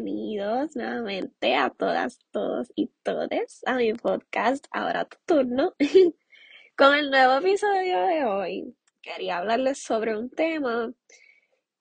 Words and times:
bienvenidos 0.00 0.76
nuevamente 0.76 1.56
a 1.56 1.70
todas, 1.70 2.20
todos 2.30 2.70
y 2.76 2.88
todes 3.02 3.62
a 3.66 3.74
mi 3.74 3.94
podcast 3.94 4.64
Ahora 4.70 5.04
tu 5.06 5.16
turno. 5.26 5.74
Con 6.76 6.94
el 6.94 7.10
nuevo 7.10 7.38
episodio 7.38 8.02
de 8.02 8.24
hoy, 8.24 8.76
quería 9.02 9.38
hablarles 9.38 9.82
sobre 9.82 10.16
un 10.16 10.30
tema 10.30 10.92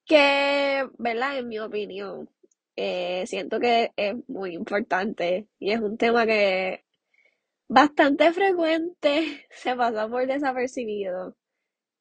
que, 0.05 0.89
¿verdad? 0.97 1.37
En 1.37 1.47
mi 1.47 1.59
opinión, 1.59 2.27
eh, 2.75 3.25
siento 3.27 3.59
que 3.59 3.91
es 3.95 4.15
muy 4.27 4.55
importante 4.55 5.47
y 5.59 5.71
es 5.71 5.79
un 5.79 5.95
tema 5.97 6.25
que 6.25 6.85
bastante 7.67 8.31
frecuente 8.33 9.45
se 9.51 9.75
pasa 9.75 10.07
por 10.09 10.25
desapercibido, 10.25 11.37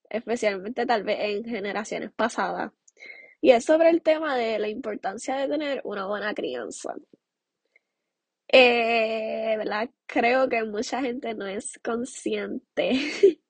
especialmente 0.08 0.86
tal 0.86 1.02
vez 1.02 1.18
en 1.20 1.44
generaciones 1.44 2.10
pasadas. 2.12 2.72
Y 3.40 3.50
es 3.52 3.64
sobre 3.64 3.90
el 3.90 4.02
tema 4.02 4.36
de 4.36 4.58
la 4.58 4.68
importancia 4.68 5.36
de 5.36 5.48
tener 5.48 5.80
una 5.84 6.06
buena 6.06 6.34
crianza. 6.34 6.94
Eh, 8.48 9.54
¿verdad? 9.58 9.90
Creo 10.06 10.48
que 10.48 10.64
mucha 10.64 11.00
gente 11.02 11.34
no 11.34 11.46
es 11.46 11.78
consciente 11.82 12.92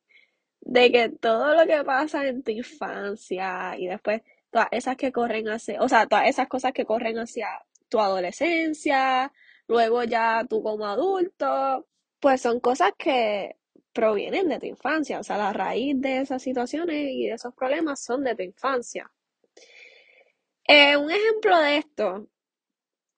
de 0.61 0.93
que 0.93 1.09
todo 1.11 1.55
lo 1.55 1.67
que 1.67 1.85
pasa 1.85 2.27
en 2.27 2.43
tu 2.43 2.51
infancia 2.53 3.77
y 3.79 3.87
después 3.87 4.23
todas 4.51 4.69
esas 4.73 4.97
que 4.97 5.13
corren 5.13 5.49
hacia, 5.49 5.83
o 5.83 5.89
sea, 5.89 6.07
todas 6.07 6.29
esas 6.29 6.49
cosas 6.49 6.73
que 6.73 6.87
corren 6.87 7.19
hacia 7.19 7.49
tu 7.89 8.01
adolescencia, 8.01 9.33
luego 9.69 10.05
ya 10.05 10.45
tú 10.49 10.63
como 10.63 10.87
adulto, 10.87 11.87
pues 12.21 12.41
son 12.41 12.61
cosas 12.61 12.93
que 12.99 13.57
provienen 13.93 14.49
de 14.49 14.59
tu 14.59 14.67
infancia, 14.67 15.21
o 15.21 15.25
sea, 15.25 15.39
la 15.39 15.53
raíz 15.53 16.01
de 16.01 16.21
esas 16.21 16.43
situaciones 16.43 17.11
y 17.13 17.27
de 17.27 17.35
esos 17.35 17.55
problemas 17.55 18.01
son 18.03 18.25
de 18.25 18.35
tu 18.35 18.43
infancia. 18.43 19.11
Eh, 20.69 20.97
un 20.97 21.11
ejemplo 21.11 21.59
de 21.61 21.77
esto 21.79 22.29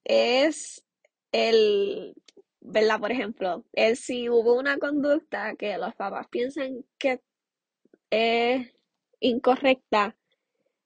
es 0.05 0.85
el, 1.33 2.15
¿verdad? 2.61 3.01
Por 3.01 3.13
ejemplo, 3.13 3.65
el 3.73 3.97
si 3.97 4.29
hubo 4.31 4.55
una 4.59 4.79
conducta 4.79 5.55
que 5.57 5.79
los 5.79 5.95
papás 5.95 6.29
piensan 6.29 6.85
que 6.99 7.21
es 8.11 8.69
incorrecta, 9.21 10.17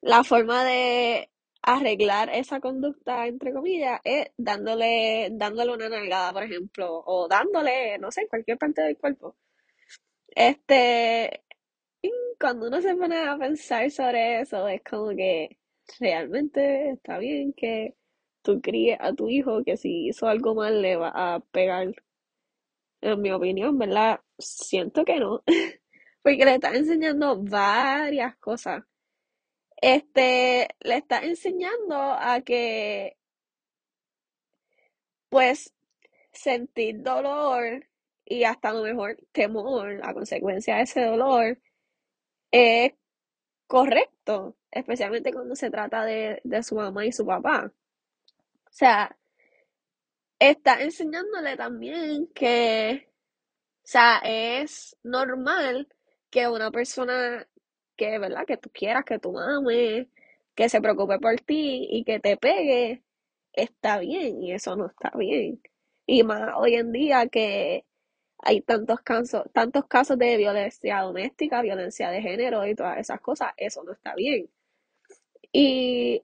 la 0.02 0.24
forma 0.24 0.64
de 0.64 1.30
arreglar 1.62 2.30
esa 2.30 2.60
conducta, 2.60 3.26
entre 3.26 3.52
comillas, 3.52 4.00
es 4.04 4.28
dándole, 4.36 5.30
dándole 5.32 5.74
una 5.74 5.88
nalgada, 5.88 6.32
por 6.32 6.44
ejemplo, 6.44 7.02
o 7.06 7.28
dándole, 7.28 7.98
no 7.98 8.10
sé, 8.12 8.28
cualquier 8.28 8.58
parte 8.58 8.82
del 8.82 8.98
cuerpo. 8.98 9.36
Este, 10.34 11.44
cuando 12.40 12.66
uno 12.68 12.80
se 12.82 12.96
pone 12.96 13.18
a 13.18 13.36
pensar 13.38 13.90
sobre 13.90 14.40
eso, 14.40 14.68
es 14.68 14.82
como 14.82 15.10
que 15.10 15.58
realmente 16.00 16.90
está 16.90 17.18
bien 17.18 17.52
que 17.52 17.94
tú 18.42 18.60
críes 18.60 18.98
a 19.00 19.12
tu 19.14 19.28
hijo 19.28 19.64
que 19.64 19.76
si 19.76 20.08
hizo 20.08 20.28
algo 20.28 20.54
mal 20.54 20.82
le 20.82 20.96
va 20.96 21.12
a 21.14 21.40
pegar. 21.40 21.94
En 23.00 23.20
mi 23.20 23.32
opinión, 23.32 23.78
¿verdad? 23.78 24.20
Siento 24.38 25.04
que 25.04 25.18
no. 25.18 25.42
Porque 26.22 26.44
le 26.44 26.54
está 26.54 26.70
enseñando 26.74 27.36
varias 27.42 28.36
cosas. 28.36 28.84
Este, 29.80 30.68
le 30.80 30.96
está 30.98 31.18
enseñando 31.24 31.96
a 31.96 32.40
que, 32.42 33.16
pues, 35.28 35.74
sentir 36.32 37.02
dolor 37.02 37.86
y 38.24 38.44
hasta 38.44 38.70
a 38.70 38.74
lo 38.74 38.82
mejor 38.84 39.16
temor, 39.32 39.94
la 39.94 40.14
consecuencia 40.14 40.76
de 40.76 40.82
ese 40.82 41.04
dolor, 41.04 41.58
es 42.52 42.92
correcto, 43.72 44.54
especialmente 44.70 45.32
cuando 45.32 45.56
se 45.56 45.70
trata 45.70 46.04
de, 46.04 46.42
de 46.44 46.62
su 46.62 46.74
mamá 46.74 47.06
y 47.06 47.12
su 47.12 47.24
papá. 47.24 47.72
O 48.66 48.70
sea, 48.70 49.16
está 50.38 50.82
enseñándole 50.82 51.56
también 51.56 52.26
que, 52.34 53.08
o 53.08 53.80
sea, 53.82 54.18
es 54.24 54.98
normal 55.02 55.88
que 56.28 56.48
una 56.48 56.70
persona 56.70 57.48
que, 57.96 58.18
¿verdad? 58.18 58.44
Que 58.46 58.58
tú 58.58 58.68
quieras, 58.74 59.06
que 59.06 59.18
tú 59.18 59.38
ames, 59.38 60.06
que 60.54 60.68
se 60.68 60.82
preocupe 60.82 61.18
por 61.18 61.40
ti 61.40 61.88
y 61.90 62.04
que 62.04 62.20
te 62.20 62.36
pegue, 62.36 63.02
está 63.54 64.00
bien 64.00 64.42
y 64.42 64.52
eso 64.52 64.76
no 64.76 64.88
está 64.88 65.12
bien. 65.16 65.62
Y 66.04 66.24
más 66.24 66.50
hoy 66.58 66.74
en 66.74 66.92
día 66.92 67.26
que 67.28 67.86
hay 68.42 68.60
tantos 68.62 69.00
casos, 69.02 69.44
tantos 69.52 69.86
casos 69.86 70.18
de 70.18 70.36
violencia 70.36 71.00
doméstica, 71.02 71.62
violencia 71.62 72.10
de 72.10 72.22
género 72.22 72.66
y 72.66 72.74
todas 72.74 72.98
esas 72.98 73.20
cosas, 73.20 73.52
eso 73.56 73.82
no 73.84 73.92
está 73.92 74.14
bien. 74.14 74.48
Y, 75.52 76.22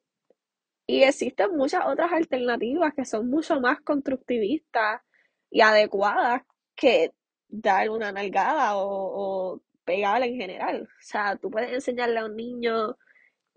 y 0.87 1.03
existen 1.05 1.57
muchas 1.57 1.87
otras 1.87 2.13
alternativas 2.13 2.95
que 2.95 3.05
son 3.05 3.29
mucho 3.31 3.61
más 3.61 3.81
constructivistas 3.83 5.03
y 5.51 5.61
adecuadas 5.63 6.43
que 6.77 7.13
dar 7.49 7.91
una 7.91 8.13
nalgada 8.13 8.77
o, 8.77 9.55
o 9.57 9.63
en 9.87 10.37
general. 10.37 10.83
O 10.83 10.87
sea, 11.03 11.37
tú 11.37 11.51
puedes 11.51 11.73
enseñarle 11.73 12.19
a 12.21 12.27
un 12.27 12.37
niño, 12.37 12.97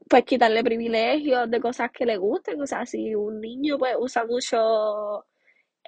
pues 0.09 0.23
quitarle 0.25 0.63
privilegios 0.63 1.49
de 1.51 1.61
cosas 1.61 1.91
que 1.91 2.05
le 2.05 2.17
gusten. 2.17 2.61
O 2.61 2.67
sea, 2.67 2.85
si 2.85 3.15
un 3.15 3.41
niño 3.41 3.77
pues 3.79 3.95
usa 3.99 4.25
mucho 4.25 5.25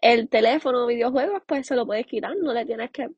el 0.04 0.28
teléfono 0.28 0.84
o 0.84 0.88
videojuegos, 0.88 1.44
pues 1.48 1.66
se 1.66 1.76
lo 1.76 1.86
puedes 1.86 2.06
quitar, 2.06 2.36
no 2.36 2.54
le 2.54 2.66
tienes 2.66 2.92
que 2.92 3.10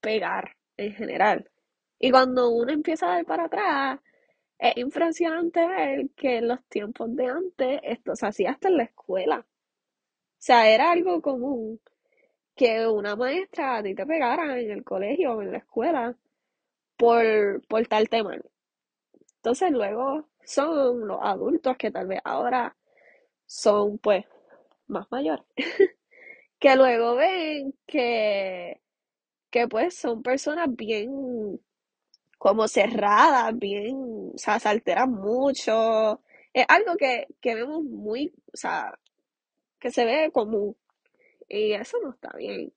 pegar 0.00 0.54
en 0.76 0.92
general. 0.92 1.50
Y 1.98 2.10
cuando 2.10 2.50
uno 2.50 2.72
empieza 2.72 3.06
a 3.06 3.16
dar 3.16 3.24
para 3.24 3.44
atrás, 3.46 4.00
es 4.58 4.76
impresionante 4.76 5.66
ver 5.66 6.10
que 6.14 6.38
en 6.38 6.48
los 6.48 6.62
tiempos 6.66 7.16
de 7.16 7.26
antes 7.26 7.80
esto 7.84 8.14
se 8.16 8.26
hacía 8.26 8.50
hasta 8.50 8.68
en 8.68 8.76
la 8.76 8.82
escuela. 8.84 9.38
O 9.38 9.46
sea, 10.36 10.68
era 10.68 10.92
algo 10.92 11.22
común 11.22 11.80
que 12.54 12.86
una 12.86 13.16
maestra 13.16 13.78
a 13.78 13.82
ti 13.82 13.94
te 13.94 14.06
pegara 14.06 14.60
en 14.60 14.70
el 14.70 14.84
colegio 14.84 15.34
o 15.34 15.42
en 15.42 15.52
la 15.52 15.58
escuela 15.58 16.16
por, 16.98 17.62
tal 17.88 18.08
tema. 18.10 18.36
Entonces 19.36 19.70
luego 19.70 20.28
son 20.44 21.08
los 21.08 21.18
adultos 21.22 21.76
que 21.78 21.90
tal 21.90 22.08
vez 22.08 22.20
ahora 22.24 22.76
son 23.46 23.98
pues 23.98 24.26
más 24.86 25.06
mayores. 25.10 25.46
que 26.60 26.76
luego 26.76 27.16
ven 27.16 27.74
que, 27.86 28.80
que 29.50 29.68
pues 29.68 29.96
son 29.96 30.22
personas 30.22 30.68
bien 30.74 31.60
como 32.38 32.68
cerradas, 32.68 33.58
bien, 33.58 33.96
o 34.34 34.38
sea, 34.38 34.60
se 34.60 34.68
alteran 34.68 35.12
mucho. 35.12 36.22
Es 36.52 36.66
algo 36.68 36.96
que, 36.96 37.26
que 37.40 37.54
vemos 37.54 37.84
muy, 37.84 38.32
o 38.52 38.56
sea, 38.56 38.98
que 39.80 39.90
se 39.92 40.04
ve 40.04 40.30
común. 40.32 40.76
Y 41.48 41.72
eso 41.74 41.98
no 42.02 42.10
está 42.12 42.32
bien. 42.36 42.72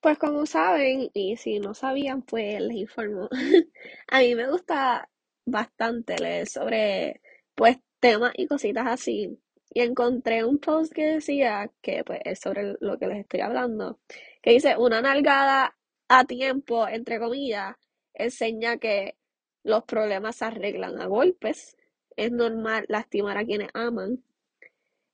Pues 0.00 0.18
como 0.18 0.46
saben, 0.46 1.10
y 1.14 1.36
si 1.38 1.60
no 1.60 1.74
sabían, 1.74 2.22
pues 2.22 2.60
les 2.60 2.76
informo. 2.78 3.28
A 4.08 4.20
mí 4.20 4.34
me 4.36 4.50
gusta 4.50 5.08
bastante 5.46 6.18
leer 6.18 6.48
sobre, 6.48 7.22
pues, 7.56 7.78
temas 8.00 8.32
y 8.36 8.46
cositas 8.46 8.86
así. 8.88 9.38
Y 9.72 9.82
encontré 9.82 10.44
un 10.44 10.58
post 10.58 10.92
que 10.92 11.06
decía 11.06 11.70
que 11.80 12.04
pues 12.04 12.20
es 12.24 12.40
sobre 12.40 12.74
lo 12.80 12.98
que 12.98 13.06
les 13.06 13.18
estoy 13.18 13.40
hablando, 13.40 14.00
que 14.42 14.50
dice 14.50 14.76
una 14.76 15.00
nalgada 15.00 15.76
a 16.08 16.24
tiempo, 16.24 16.88
entre 16.88 17.20
comillas, 17.20 17.76
enseña 18.14 18.78
que 18.78 19.16
los 19.62 19.84
problemas 19.84 20.36
se 20.36 20.46
arreglan 20.46 21.00
a 21.00 21.06
golpes. 21.06 21.76
Es 22.16 22.32
normal 22.32 22.84
lastimar 22.88 23.38
a 23.38 23.44
quienes 23.44 23.68
aman. 23.74 24.22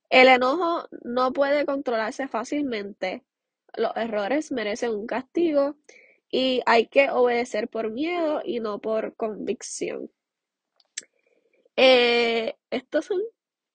El 0.09 0.27
enojo 0.27 0.87
no 1.03 1.33
puede 1.33 1.65
controlarse 1.65 2.27
fácilmente. 2.27 3.23
Los 3.75 3.95
errores 3.95 4.51
merecen 4.51 4.91
un 4.91 5.05
castigo 5.05 5.75
y 6.29 6.61
hay 6.65 6.87
que 6.87 7.09
obedecer 7.09 7.67
por 7.69 7.91
miedo 7.91 8.41
y 8.43 8.59
no 8.59 8.79
por 8.79 9.15
convicción. 9.15 10.11
Eh, 11.75 12.55
estos 12.71 13.05
son 13.05 13.21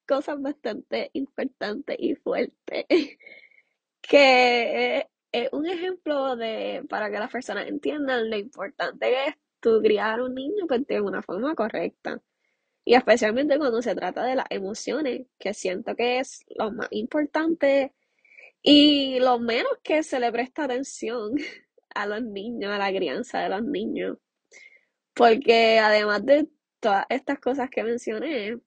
cosas 0.06 0.40
bastante 0.40 1.10
importantes 1.14 1.96
y 1.98 2.14
fuertes, 2.14 2.86
que 4.00 5.08
es 5.32 5.48
un 5.52 5.66
ejemplo 5.66 6.36
de, 6.36 6.84
para 6.88 7.10
que 7.10 7.18
las 7.18 7.30
personas 7.30 7.68
entiendan 7.68 8.30
lo 8.30 8.36
importante 8.36 9.06
que 9.06 9.26
es 9.28 9.34
tu 9.60 9.80
criar 9.80 10.20
un 10.20 10.34
niño 10.34 10.66
pues, 10.68 10.86
de 10.86 11.00
una 11.00 11.22
forma 11.22 11.54
correcta. 11.54 12.20
Y 12.84 12.94
especialmente 12.94 13.58
cuando 13.58 13.80
se 13.82 13.94
trata 13.94 14.24
de 14.24 14.36
las 14.36 14.46
emociones, 14.50 15.26
que 15.38 15.54
siento 15.54 15.94
que 15.96 16.18
es 16.20 16.44
lo 16.56 16.72
más 16.72 16.88
importante 16.90 17.94
y 18.62 19.20
lo 19.20 19.38
menos 19.38 19.72
que 19.82 20.02
se 20.02 20.20
le 20.20 20.32
presta 20.32 20.64
atención 20.64 21.34
a 21.94 22.06
los 22.06 22.22
niños, 22.22 22.72
a 22.72 22.78
la 22.78 22.90
crianza 22.90 23.40
de 23.40 23.48
los 23.50 23.62
niños. 23.64 24.18
Porque 25.14 25.78
además 25.78 26.24
de 26.26 26.48
todas 26.80 27.06
estas 27.08 27.38
cosas 27.38 27.70
que 27.70 27.84
mencioné, 27.84 28.58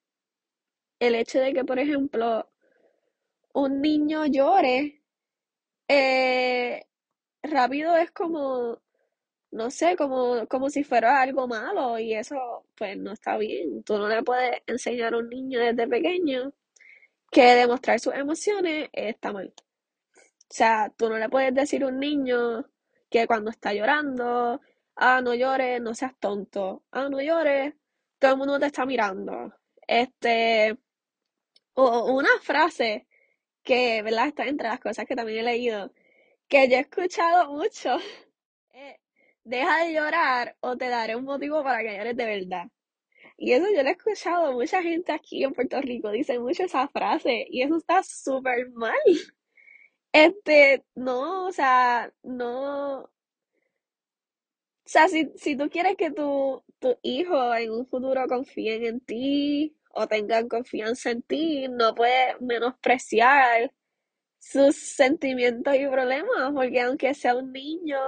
el 0.99 1.15
hecho 1.15 1.39
de 1.39 1.53
que, 1.53 1.65
por 1.65 1.79
ejemplo, 1.79 2.49
un 3.53 3.81
niño 3.81 4.25
llore, 4.25 5.01
eh, 5.87 6.85
rápido 7.43 7.95
es 7.97 8.11
como, 8.11 8.81
no 9.51 9.71
sé, 9.71 9.95
como, 9.97 10.47
como 10.47 10.69
si 10.69 10.83
fuera 10.83 11.21
algo 11.21 11.47
malo 11.47 11.99
y 11.99 12.13
eso 12.15 12.65
pues 12.75 12.97
no 12.97 13.13
está 13.13 13.37
bien. 13.37 13.83
Tú 13.83 13.97
no 13.99 14.07
le 14.09 14.23
puedes 14.23 14.61
enseñar 14.67 15.13
a 15.15 15.19
un 15.19 15.29
niño 15.29 15.59
desde 15.59 15.87
pequeño 15.87 16.53
que 17.31 17.43
demostrar 17.55 17.99
sus 17.99 18.13
emociones 18.15 18.89
está 18.93 19.33
mal. 19.33 19.53
O 20.17 20.53
sea, 20.53 20.91
tú 20.97 21.09
no 21.09 21.17
le 21.17 21.29
puedes 21.29 21.53
decir 21.53 21.83
a 21.83 21.87
un 21.87 21.99
niño 21.99 22.65
que 23.09 23.27
cuando 23.27 23.51
está 23.51 23.73
llorando, 23.73 24.61
ah, 24.95 25.21
no 25.21 25.33
llores, 25.35 25.81
no 25.81 25.93
seas 25.95 26.13
tonto, 26.19 26.83
ah, 26.91 27.09
no 27.09 27.21
llores, 27.21 27.73
todo 28.19 28.31
el 28.33 28.37
mundo 28.37 28.59
te 28.59 28.67
está 28.67 28.85
mirando. 28.85 29.53
Este, 29.87 30.77
o 31.75 32.13
una 32.13 32.29
frase 32.41 33.07
que, 33.63 34.01
¿verdad? 34.03 34.27
Está 34.29 34.47
entre 34.47 34.69
las 34.69 34.79
cosas 34.81 35.05
que 35.07 35.15
también 35.15 35.39
he 35.39 35.43
leído, 35.43 35.93
que 36.49 36.69
yo 36.69 36.77
he 36.77 36.81
escuchado 36.81 37.53
mucho. 37.53 37.97
Deja 39.43 39.85
de 39.85 39.93
llorar 39.93 40.57
o 40.59 40.75
te 40.77 40.89
daré 40.89 41.15
un 41.15 41.23
motivo 41.25 41.63
para 41.63 41.81
que 41.83 41.95
llores 41.97 42.17
de 42.17 42.25
verdad. 42.25 42.67
Y 43.37 43.53
eso 43.53 43.65
yo 43.75 43.83
lo 43.83 43.89
he 43.89 43.93
escuchado, 43.93 44.53
mucha 44.53 44.81
gente 44.83 45.11
aquí 45.13 45.43
en 45.43 45.53
Puerto 45.53 45.81
Rico 45.81 46.11
dice 46.11 46.39
mucho 46.39 46.63
esa 46.65 46.87
frase 46.89 47.47
y 47.49 47.63
eso 47.63 47.77
está 47.77 48.03
súper 48.03 48.71
mal. 48.71 48.95
Este, 50.13 50.83
no, 50.95 51.47
o 51.47 51.51
sea, 51.51 52.11
no. 52.23 53.01
O 53.03 53.09
sea, 54.85 55.07
si, 55.07 55.31
si 55.37 55.55
tú 55.57 55.69
quieres 55.69 55.95
que 55.97 56.11
tu, 56.11 56.63
tu 56.79 56.97
hijo 57.01 57.53
en 57.55 57.71
un 57.71 57.87
futuro 57.87 58.27
confíen 58.27 58.85
en 58.85 58.99
ti 59.01 59.75
o 59.95 60.07
tengan 60.07 60.47
confianza 60.49 61.11
en 61.11 61.21
ti, 61.23 61.67
no 61.69 61.95
puedes 61.95 62.39
menospreciar 62.41 63.71
sus 64.39 64.75
sentimientos 64.75 65.75
y 65.75 65.87
problemas, 65.87 66.51
porque 66.53 66.81
aunque 66.81 67.13
sea 67.15 67.35
un 67.35 67.51
niño, 67.51 67.99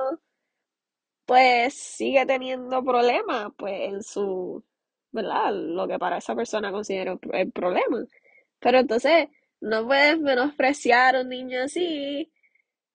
pues 1.25 1.73
sigue 1.75 2.25
teniendo 2.25 2.83
problemas, 2.83 3.51
pues 3.57 3.89
en 3.89 4.03
su, 4.03 4.63
¿verdad? 5.11 5.51
Lo 5.53 5.87
que 5.87 5.99
para 5.99 6.17
esa 6.17 6.35
persona 6.35 6.71
considera 6.71 7.17
el 7.33 7.51
problema. 7.51 8.05
Pero 8.59 8.79
entonces, 8.79 9.29
no 9.61 9.85
puedes 9.87 10.19
menospreciar 10.19 11.15
a 11.15 11.21
un 11.21 11.29
niño 11.29 11.63
así, 11.63 12.31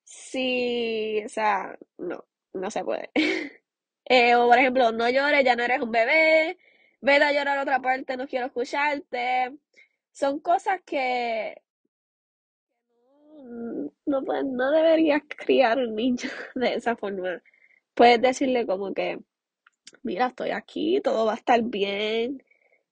si, 0.04 1.22
o 1.24 1.28
sea, 1.28 1.78
no, 1.98 2.24
no 2.54 2.70
se 2.70 2.84
puede. 2.84 3.10
Eh, 4.04 4.34
o 4.34 4.48
por 4.48 4.58
ejemplo, 4.58 4.90
no 4.92 5.08
llores, 5.08 5.44
ya 5.44 5.54
no 5.56 5.62
eres 5.62 5.80
un 5.80 5.92
bebé, 5.92 6.58
vete 7.02 7.24
a 7.24 7.32
llorar 7.32 7.58
a 7.58 7.62
otra 7.62 7.80
parte, 7.80 8.16
no 8.16 8.26
quiero 8.26 8.46
escucharte. 8.46 9.58
Son 10.12 10.40
cosas 10.40 10.80
que 10.86 11.62
no, 14.06 14.24
pues, 14.24 14.44
no 14.44 14.70
deberías 14.70 15.22
criar 15.28 15.78
un 15.78 15.94
niño 15.94 16.28
de 16.54 16.74
esa 16.74 16.96
forma. 16.96 17.42
Puedes 17.94 18.20
decirle 18.22 18.66
como 18.66 18.94
que, 18.94 19.18
mira, 20.02 20.28
estoy 20.28 20.50
aquí, 20.50 21.00
todo 21.02 21.26
va 21.26 21.34
a 21.34 21.36
estar 21.36 21.62
bien, 21.62 22.42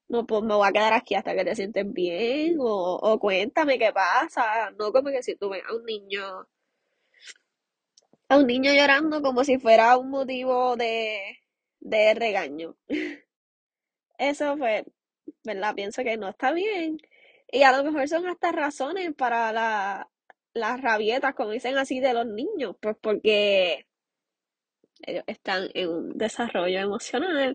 no, 0.09 0.27
pues 0.27 0.43
me 0.45 0.55
voy 0.55 0.69
a 0.69 0.73
quedar 0.73 0.95
aquí 0.95 1.15
hasta 1.17 1.35
que 1.37 1.45
te 1.45 1.57
sientes 1.57 1.93
bien, 1.93 2.57
o, 2.61 2.97
o 3.03 3.21
cuéntame 3.21 3.79
qué 3.79 3.93
pasa, 3.93 4.71
no 4.79 4.93
como 4.93 5.11
que 5.11 5.23
si 5.23 5.37
tú 5.37 5.51
ves 5.51 5.63
a 5.69 5.75
un 5.75 5.85
niño, 5.87 6.49
a 8.29 8.39
un 8.39 8.47
niño 8.47 8.73
llorando 8.73 9.21
como 9.23 9.45
si 9.45 9.59
fuera 9.59 9.97
un 9.99 10.09
motivo 10.11 10.75
de, 10.77 11.39
de 11.81 12.15
regaño. 12.15 12.77
Eso 14.21 14.57
fue, 14.59 14.85
¿verdad? 15.45 15.75
Pienso 15.75 16.03
que 16.05 16.19
no 16.19 16.29
está 16.29 16.53
bien. 16.53 16.99
Y 17.51 17.63
a 17.65 17.73
lo 17.77 17.85
mejor 17.85 18.09
son 18.09 18.27
hasta 18.29 18.53
razones 18.53 19.15
para 19.15 19.53
la, 19.53 20.11
las 20.55 20.81
rabietas, 20.83 21.35
como 21.35 21.53
dicen 21.53 21.79
así, 21.79 22.01
de 22.01 22.13
los 22.15 22.27
niños, 22.27 22.77
pues 22.81 22.97
porque 23.01 23.87
ellos 25.03 25.25
están 25.27 25.69
en 25.75 25.89
un 25.89 26.19
desarrollo 26.19 26.81
emocional. 26.81 27.55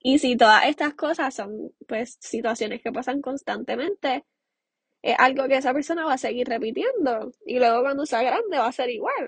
Y 0.00 0.18
si 0.18 0.36
todas 0.36 0.66
estas 0.66 0.94
cosas 0.94 1.34
son, 1.34 1.72
pues, 1.86 2.16
situaciones 2.20 2.82
que 2.82 2.92
pasan 2.92 3.20
constantemente, 3.22 4.24
es 5.02 5.16
algo 5.18 5.48
que 5.48 5.56
esa 5.58 5.72
persona 5.74 6.04
va 6.06 6.14
a 6.14 6.18
seguir 6.18 6.48
repitiendo. 6.48 7.32
Y 7.46 7.58
luego 7.58 7.82
cuando 7.82 8.06
sea 8.06 8.22
grande 8.22 8.58
va 8.58 8.66
a 8.68 8.72
ser 8.72 8.90
igual. 8.90 9.26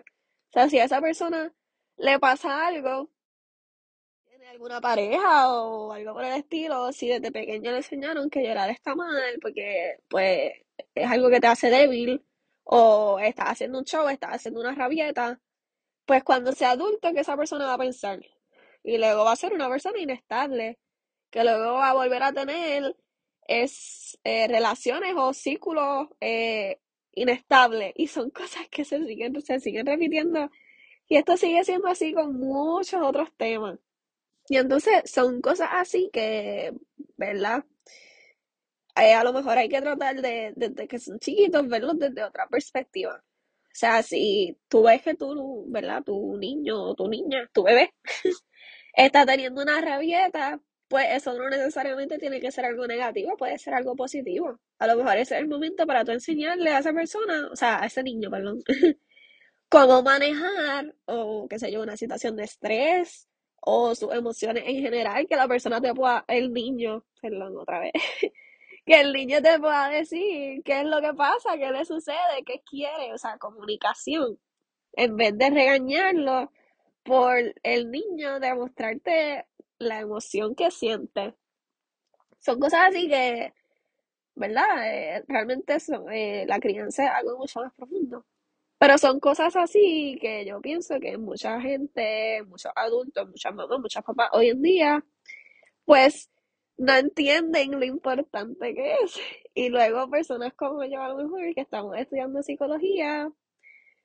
O 0.50 0.52
sea, 0.52 0.68
si 0.68 0.78
a 0.80 0.84
esa 0.84 1.00
persona 1.00 1.52
le 1.96 2.18
pasa 2.18 2.66
algo, 2.66 3.10
alguna 4.52 4.80
pareja 4.80 5.50
o 5.50 5.92
algo 5.92 6.12
por 6.12 6.24
el 6.24 6.34
estilo, 6.34 6.92
si 6.92 7.08
desde 7.08 7.32
pequeño 7.32 7.70
le 7.70 7.78
enseñaron 7.78 8.28
que 8.30 8.42
llorar 8.44 8.68
está 8.70 8.94
mal, 8.94 9.38
porque, 9.40 9.96
pues, 10.08 10.52
es 10.94 11.10
algo 11.10 11.30
que 11.30 11.40
te 11.40 11.46
hace 11.46 11.70
débil, 11.70 12.22
o 12.64 13.18
estás 13.20 13.50
haciendo 13.50 13.78
un 13.78 13.84
show, 13.84 14.08
estás 14.08 14.32
haciendo 14.34 14.60
una 14.60 14.74
rabieta, 14.74 15.40
pues 16.06 16.24
cuando 16.24 16.52
sea 16.52 16.72
adulto, 16.72 17.12
que 17.14 17.20
esa 17.20 17.36
persona 17.36 17.66
va 17.66 17.74
a 17.74 17.78
pensar. 17.78 18.20
Y 18.84 18.98
luego 18.98 19.24
va 19.24 19.32
a 19.32 19.36
ser 19.36 19.54
una 19.54 19.68
persona 19.68 19.98
inestable, 20.00 20.78
que 21.30 21.44
luego 21.44 21.74
va 21.74 21.90
a 21.90 21.94
volver 21.94 22.22
a 22.22 22.32
tener 22.32 22.96
es, 23.48 24.18
eh, 24.24 24.48
relaciones 24.48 25.14
o 25.16 25.34
círculos 25.34 26.08
eh, 26.20 26.80
inestables. 27.12 27.92
Y 27.96 28.08
son 28.08 28.30
cosas 28.40 28.68
que 28.70 28.84
se 28.84 29.04
siguen, 29.06 29.40
se 29.42 29.60
siguen 29.60 29.86
repitiendo. 29.86 30.50
Y 31.08 31.16
esto 31.16 31.36
sigue 31.36 31.64
siendo 31.64 31.88
así 31.88 32.14
con 32.14 32.34
muchos 32.38 33.02
otros 33.02 33.32
temas. 33.36 33.78
Y 34.52 34.58
entonces 34.58 35.10
son 35.10 35.40
cosas 35.40 35.70
así 35.72 36.10
que, 36.12 36.74
¿verdad? 37.16 37.64
Eh, 38.96 39.14
a 39.14 39.24
lo 39.24 39.32
mejor 39.32 39.56
hay 39.56 39.68
que 39.70 39.80
tratar 39.80 40.20
de, 40.20 40.52
desde 40.56 40.86
que 40.86 40.98
son 40.98 41.18
chiquitos, 41.18 41.66
verlos 41.68 41.98
desde 41.98 42.22
otra 42.22 42.46
perspectiva. 42.48 43.14
O 43.16 43.70
sea, 43.72 44.02
si 44.02 44.58
tú 44.68 44.82
ves 44.82 45.00
que 45.02 45.14
tú, 45.14 45.64
¿verdad? 45.68 46.02
Tu 46.04 46.36
niño 46.36 46.82
o 46.82 46.94
tu 46.94 47.08
niña, 47.08 47.48
tu 47.54 47.62
bebé, 47.62 47.94
está 48.94 49.24
teniendo 49.24 49.62
una 49.62 49.80
rabieta, 49.80 50.60
pues 50.88 51.06
eso 51.12 51.32
no 51.32 51.48
necesariamente 51.48 52.18
tiene 52.18 52.38
que 52.38 52.52
ser 52.52 52.66
algo 52.66 52.86
negativo, 52.86 53.34
puede 53.38 53.56
ser 53.58 53.72
algo 53.72 53.96
positivo. 53.96 54.60
A 54.78 54.86
lo 54.86 54.96
mejor 54.98 55.16
ese 55.16 55.36
es 55.36 55.40
el 55.40 55.48
momento 55.48 55.86
para 55.86 56.04
tú 56.04 56.12
enseñarle 56.12 56.70
a 56.72 56.80
esa 56.80 56.92
persona, 56.92 57.48
o 57.50 57.56
sea, 57.56 57.82
a 57.82 57.86
ese 57.86 58.02
niño, 58.02 58.30
perdón, 58.30 58.62
cómo 59.70 60.02
manejar 60.02 60.94
o, 61.06 61.48
qué 61.48 61.58
sé 61.58 61.72
yo, 61.72 61.82
una 61.82 61.96
situación 61.96 62.36
de 62.36 62.44
estrés 62.44 63.28
o 63.64 63.94
sus 63.94 64.12
emociones 64.12 64.64
en 64.66 64.82
general, 64.82 65.26
que 65.26 65.36
la 65.36 65.48
persona 65.48 65.80
te 65.80 65.94
pueda, 65.94 66.24
el 66.28 66.52
niño, 66.52 67.04
perdón, 67.20 67.56
otra 67.58 67.78
vez, 67.80 67.92
que 68.86 69.00
el 69.00 69.12
niño 69.12 69.40
te 69.40 69.58
pueda 69.60 69.88
decir 69.88 70.62
qué 70.64 70.80
es 70.80 70.86
lo 70.86 71.00
que 71.00 71.14
pasa, 71.14 71.56
qué 71.56 71.70
le 71.70 71.84
sucede, 71.84 72.44
qué 72.44 72.62
quiere, 72.68 73.12
o 73.12 73.18
sea, 73.18 73.38
comunicación. 73.38 74.38
En 74.94 75.16
vez 75.16 75.38
de 75.38 75.50
regañarlo 75.50 76.50
por 77.04 77.36
el 77.62 77.90
niño, 77.90 78.40
demostrarte 78.40 79.46
la 79.78 80.00
emoción 80.00 80.54
que 80.54 80.70
siente. 80.70 81.34
Son 82.40 82.58
cosas 82.60 82.88
así 82.88 83.08
que, 83.08 83.54
¿verdad? 84.34 84.66
Eh, 84.86 85.24
realmente 85.28 85.80
son, 85.80 86.12
eh, 86.12 86.44
la 86.48 86.60
crianza 86.60 87.04
es 87.04 87.10
algo 87.10 87.38
mucho 87.38 87.60
más 87.60 87.72
profundo. 87.74 88.26
Pero 88.82 88.98
son 88.98 89.20
cosas 89.20 89.54
así 89.54 90.18
que 90.20 90.44
yo 90.44 90.60
pienso 90.60 90.98
que 90.98 91.16
mucha 91.16 91.60
gente, 91.60 92.42
muchos 92.48 92.72
adultos, 92.74 93.28
muchas 93.28 93.54
mamás, 93.54 93.78
muchas 93.78 94.02
papás 94.02 94.30
hoy 94.32 94.48
en 94.48 94.60
día, 94.60 95.04
pues 95.84 96.30
no 96.78 96.92
entienden 96.96 97.78
lo 97.78 97.84
importante 97.84 98.74
que 98.74 98.94
es. 98.94 99.16
Y 99.54 99.68
luego 99.68 100.10
personas 100.10 100.52
como 100.54 100.84
yo 100.84 101.00
a 101.00 101.10
lo 101.10 101.16
mejor 101.18 101.54
que 101.54 101.60
estamos 101.60 101.96
estudiando 101.96 102.42
psicología, 102.42 103.30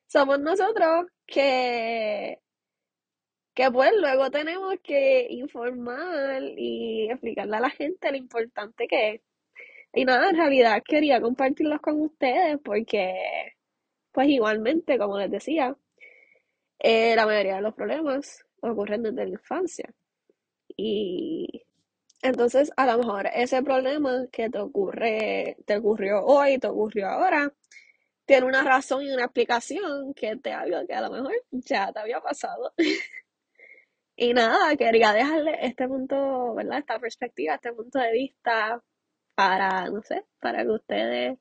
somos 0.07 0.39
nosotros 0.39 1.07
que, 1.25 2.39
que 3.55 3.71
pues 3.71 3.91
luego 3.99 4.29
tenemos 4.31 4.75
que 4.83 5.27
informar 5.31 6.43
y 6.55 7.09
explicarle 7.09 7.57
a 7.57 7.61
la 7.61 7.69
gente 7.71 8.11
lo 8.11 8.17
importante 8.17 8.87
que 8.87 9.15
es. 9.15 9.21
Y 9.93 10.05
nada, 10.05 10.29
en 10.29 10.37
realidad 10.37 10.83
quería 10.85 11.19
compartirlos 11.21 11.81
con 11.81 12.01
ustedes 12.01 12.59
porque, 12.63 13.56
pues 14.17 14.29
igualmente, 14.29 14.97
como 14.97 15.19
les 15.19 15.29
decía, 15.29 15.77
eh, 16.79 17.15
la 17.15 17.27
mayoría 17.27 17.57
de 17.57 17.61
los 17.61 17.75
problemas 17.75 18.43
ocurren 18.61 19.03
desde 19.03 19.25
la 19.25 19.29
infancia. 19.29 19.93
Y 20.75 21.63
entonces, 22.23 22.71
a 22.77 22.87
lo 22.87 22.97
mejor 22.97 23.27
ese 23.31 23.61
problema 23.61 24.25
que 24.31 24.49
te 24.49 24.57
ocurre, 24.57 25.57
te 25.67 25.77
ocurrió 25.77 26.25
hoy, 26.25 26.57
te 26.57 26.65
ocurrió 26.65 27.09
ahora, 27.09 27.53
tiene 28.25 28.47
una 28.47 28.63
razón 28.63 29.03
y 29.03 29.11
una 29.11 29.25
explicación 29.25 30.15
que 30.15 30.35
te 30.37 30.51
algo 30.51 30.87
que 30.87 30.95
a 30.95 31.01
lo 31.01 31.11
mejor 31.11 31.33
ya 31.51 31.91
te 31.93 31.99
había 31.99 32.19
pasado. 32.19 32.73
Y 34.19 34.33
nada, 34.33 34.75
quería 34.75 35.13
dejarle 35.13 35.59
este 35.61 35.87
punto, 35.87 36.55
¿verdad? 36.55 36.79
Esta 36.79 36.99
perspectiva, 36.99 37.53
este 37.53 37.71
punto 37.71 37.99
de 37.99 38.11
vista 38.13 38.83
para, 39.35 39.89
no 39.91 40.01
sé, 40.01 40.25
para 40.39 40.63
que 40.63 40.69
ustedes 40.71 41.37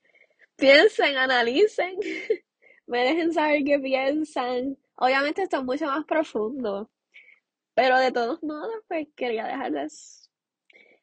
piensen, 0.56 1.16
analicen, 1.16 1.96
me 2.86 3.04
dejen 3.04 3.32
saber 3.32 3.64
qué 3.64 3.78
piensan. 3.78 4.78
Obviamente 4.96 5.42
esto 5.42 5.58
es 5.58 5.64
mucho 5.64 5.86
más 5.86 6.04
profundo, 6.04 6.90
pero 7.74 7.98
de 7.98 8.12
todos 8.12 8.42
modos, 8.42 8.74
pues 8.88 9.08
quería 9.16 9.46
dejarles 9.46 10.30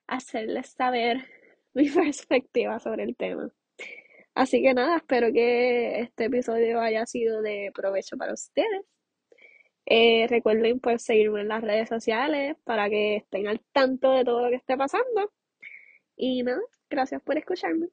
hacerles 0.07 0.69
saber 0.71 1.27
mi 1.73 1.89
perspectiva 1.89 2.79
sobre 2.79 3.03
el 3.03 3.15
tema. 3.15 3.49
Así 4.35 4.61
que 4.63 4.73
nada, 4.73 4.97
espero 4.97 5.31
que 5.33 5.99
este 6.01 6.25
episodio 6.25 6.81
haya 6.81 7.05
sido 7.05 7.41
de 7.41 7.71
provecho 7.73 8.17
para 8.17 8.33
ustedes. 8.33 8.83
Eh, 9.85 10.27
recuerden 10.29 10.79
pues 10.79 11.03
seguirme 11.03 11.41
en 11.41 11.49
las 11.49 11.61
redes 11.61 11.89
sociales 11.89 12.55
para 12.63 12.89
que 12.89 13.17
estén 13.17 13.47
al 13.47 13.61
tanto 13.73 14.11
de 14.13 14.23
todo 14.25 14.43
lo 14.43 14.49
que 14.49 14.55
esté 14.57 14.77
pasando. 14.77 15.31
Y 16.15 16.43
nada, 16.43 16.61
gracias 16.89 17.21
por 17.23 17.37
escucharme. 17.37 17.89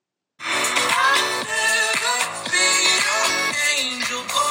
you. 4.11 4.50